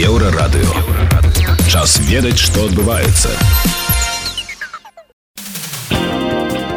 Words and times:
Еўрарадыё. 0.00 0.72
Час 1.68 2.00
ведаць, 2.08 2.38
што 2.40 2.64
адбываецца. 2.64 3.28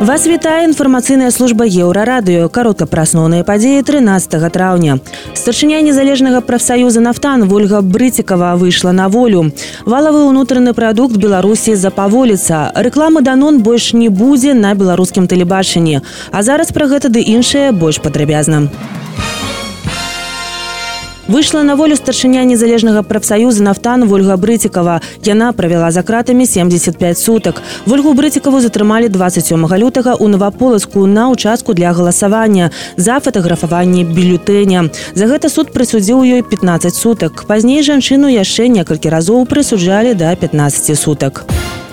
Вас 0.04 0.26
вітае 0.28 0.66
інфармацыйная 0.68 1.32
служба 1.32 1.64
еўрарадыё 1.64 2.50
каротка 2.52 2.84
пра 2.84 3.06
асноўныя 3.08 3.46
падзеі 3.48 3.86
13 3.88 4.52
траўня. 4.52 4.98
Старшыня 5.40 5.80
незалежнага 5.80 6.42
прафсаюза 6.42 7.00
нафтан 7.00 7.48
Вольга 7.48 7.80
Брыцікава 7.80 8.58
выйшла 8.60 8.92
на 8.92 9.08
волю. 9.08 9.54
Валавы 9.86 10.28
ўнутраны 10.28 10.74
прадукт 10.74 11.16
Беларусі 11.16 11.80
запаволіцца. 11.80 12.76
Рэкламы 12.76 13.24
данон 13.24 13.64
больш 13.64 13.94
не 13.94 14.10
будзе 14.10 14.52
на 14.54 14.76
беларускім 14.76 15.32
тэлебачанні. 15.32 16.02
А 16.32 16.44
зараз 16.44 16.76
пра 16.76 16.92
гэта 16.92 17.08
ды 17.08 17.24
іншае 17.24 17.72
больш 17.72 18.04
падрабязна. 18.04 18.68
Выйшла 21.28 21.64
на 21.64 21.78
волю 21.78 21.96
старшыня 21.96 22.44
незалежнага 22.44 23.02
прафсаюза 23.02 23.64
нафтан 23.64 24.04
Вольга 24.08 24.36
Брыцікава. 24.36 25.00
Яна 25.24 25.54
правяла 25.54 25.92
за 25.92 26.04
кратамі 26.04 26.46
75 26.46 27.18
сутак. 27.18 27.62
Вольгу 27.86 28.14
Брыцікаву 28.14 28.60
затрымалі 28.60 29.08
27 29.08 29.56
лютага 29.80 30.20
ў 30.20 30.28
наваполаску 30.28 31.08
на 31.08 31.32
ўчастку 31.32 31.74
для 31.74 31.94
галасавання 31.96 32.72
за 32.98 33.24
фатаграфаванне 33.24 34.04
бюлетэня. 34.04 34.92
За 35.16 35.32
гэта 35.32 35.48
суд 35.48 35.72
прысудзіў 35.72 36.28
ёй 36.28 36.44
15 36.44 36.92
сутак. 36.92 37.48
Пазней 37.48 37.80
жанчыну 37.88 38.28
яшчэ 38.28 38.68
некалькі 38.68 39.08
разоў 39.08 39.48
прысуджалі 39.48 40.20
да 40.20 40.36
15 40.36 40.92
сутак. 41.00 41.48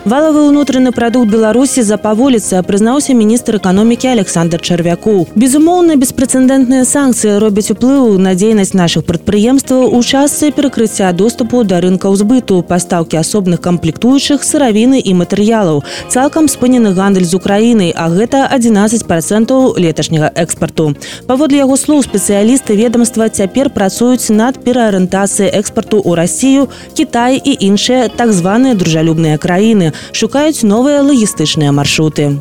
Валавы 0.05 0.49
ўнутраны 0.49 0.97
прадукт 0.97 1.29
Беларусі 1.29 1.83
запаволіцца 1.85 2.63
прызнаўся 2.65 3.13
міністр 3.13 3.61
эканомікі 3.61 4.09
Александр 4.09 4.57
Чарвякоў. 4.57 5.29
Безумоўна, 5.37 6.01
беспрэцэдэнтныя 6.01 6.89
санкцыі 6.89 7.37
робяць 7.37 7.69
уплыў 7.69 8.17
на 8.17 8.33
дзейнасць 8.33 8.73
нашых 8.73 9.05
прадпрыемстваў 9.05 9.93
у 9.93 10.01
частцы 10.01 10.57
перакрыцця 10.57 11.13
доступу 11.13 11.61
да 11.69 11.85
рынкаў 11.85 12.17
збыту, 12.17 12.65
пастаўкі 12.65 13.21
асобных 13.21 13.61
камплектуючых 13.61 14.41
сыравіны 14.41 15.05
і 15.05 15.13
матэрыялаў. 15.21 15.85
Цалкам 16.09 16.49
спынены 16.49 16.97
гандаль 16.97 17.29
з 17.29 17.37
Украінай, 17.37 17.93
а 17.93 18.09
гэта 18.09 18.49
11 18.49 19.05
процентаў 19.05 19.77
леташняга 19.77 20.33
экспарту. 20.33 20.97
Паводле 21.29 21.61
яго 21.61 21.77
слоў 21.77 22.01
спецыялісты 22.09 22.73
ведомства 22.73 23.29
цяпер 23.29 23.69
працуюць 23.69 24.33
над 24.33 24.65
пераарыентацыяй 24.65 25.53
экспарту 25.61 26.01
ў 26.01 26.17
Расію, 26.17 26.73
Кітай 26.97 27.37
і 27.37 27.53
іншыя 27.69 28.09
так 28.09 28.33
званыя 28.33 28.73
дружалюбныя 28.73 29.37
краіны 29.37 29.90
шукаюць 30.13 30.63
новыя 30.63 31.03
лагістычныя 31.03 31.73
маршруты. 31.73 32.39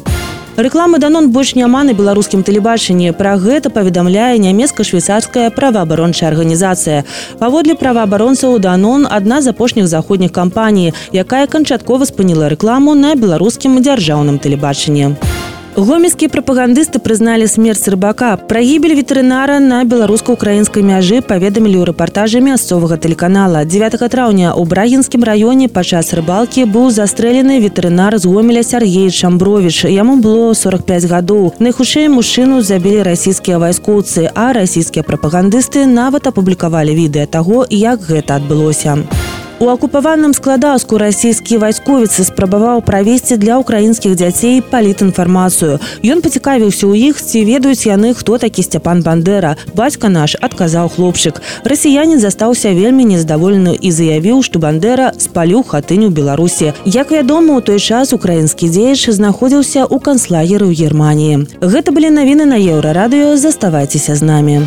Рэкламы 0.60 1.00
данон 1.00 1.32
больш 1.32 1.56
няма 1.56 1.86
на 1.88 1.94
беларускім 1.96 2.44
тэлебачанні. 2.44 3.14
Пра 3.16 3.38
гэта 3.40 3.72
паведамляе 3.72 4.36
нямецка-швейцарская 4.44 5.56
праваабарончая 5.56 6.28
арганізацыя. 6.32 7.06
Паводле 7.40 7.80
праваабаронцаў 7.80 8.60
данон 8.60 9.08
адна 9.08 9.40
з 9.42 9.56
апошніх 9.56 9.88
заходніх 9.88 10.36
кампаній, 10.36 10.92
якая 11.16 11.48
канчаткова 11.48 12.04
спыніла 12.04 12.52
рэкламу 12.52 12.92
на 12.92 13.16
беларускім 13.16 13.80
дзяржаўным 13.80 14.36
тэлебачанні. 14.36 15.16
Гомельскія 15.76 16.30
прапагандысты 16.34 16.98
прызналі 16.98 17.46
смерць 17.48 17.86
рыбака. 17.88 18.34
Пра 18.50 18.62
гібель 18.66 18.98
ветэрынара 18.98 19.60
на 19.62 19.84
беларуска-украінскай 19.86 20.82
мяжы 20.82 21.22
паведамілі 21.22 21.78
ў 21.78 21.86
рэпартажы 21.94 22.42
мясцовага 22.42 22.98
тэлеканала. 22.98 23.62
9 23.70 24.02
траўня 24.10 24.50
ў 24.58 24.66
брагінскім 24.66 25.22
раёне 25.24 25.70
падчас 25.70 26.12
рыбалкі 26.18 26.66
быў 26.66 26.90
застрэлены 26.90 27.62
ветэрынар 27.62 28.18
з 28.18 28.26
гомеля 28.26 28.66
Сергей 28.66 29.14
Шамбровіч. 29.14 29.86
Яму 29.86 30.18
было 30.18 30.58
45 30.58 31.06
гадоў. 31.06 31.54
Найхутчэй 31.62 32.10
мужчыну 32.10 32.66
забілі 32.66 33.06
расійскія 33.06 33.62
вайскоўцы, 33.62 34.26
а 34.34 34.52
расійскія 34.58 35.06
прапагандысты 35.06 35.86
нават 35.86 36.26
апублікавалі 36.26 36.98
відэа 36.98 37.30
таго, 37.30 37.66
як 37.70 38.02
гэта 38.02 38.42
адбылося. 38.42 39.06
У 39.60 39.68
акупаваным 39.68 40.32
складаўску 40.32 40.98
расійскі 40.98 41.58
вайсковіцы 41.60 42.24
спрабаваў 42.24 42.80
правесці 42.80 43.36
для 43.36 43.60
ўкраінскіх 43.60 44.16
дзяцей 44.16 44.62
палітінфармацыю. 44.64 45.84
Ён 46.00 46.24
пацікавіўся 46.24 46.88
ў 46.88 47.12
іх, 47.12 47.20
ці 47.20 47.44
ведаюць 47.44 47.84
яны, 47.84 48.16
хто 48.16 48.40
такі 48.40 48.64
сцяпан 48.64 49.04
бандера. 49.04 49.60
Бацька 49.76 50.08
наш 50.08 50.40
адказаў 50.40 50.88
хлопчык. 50.96 51.44
Расіянін 51.68 52.24
застаўся 52.24 52.72
вельмі 52.72 53.04
нездаволены 53.12 53.76
і 53.76 53.92
заявіў, 53.92 54.40
што 54.48 54.64
бандера 54.64 55.12
спаліў 55.20 55.68
хатыню 55.68 56.08
Беларусі. 56.08 56.72
Як 56.88 57.12
вядома, 57.12 57.60
у 57.60 57.62
той 57.62 57.84
час 57.84 58.16
украінскі 58.16 58.72
дзеяч 58.72 59.12
знаходзіўся 59.12 59.84
ў 59.84 60.00
канцлагеры 60.00 60.72
ў 60.72 60.80
Геррманіі. 60.80 61.52
Гэта 61.60 61.92
былі 61.92 62.16
навіны 62.16 62.48
на 62.48 62.56
еўрарадыё, 62.56 63.36
заставайцеся 63.36 64.16
з 64.16 64.24
намі. 64.24 64.64